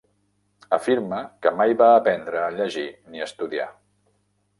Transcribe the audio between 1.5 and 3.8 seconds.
mai va aprendre a llegir ni estudiar.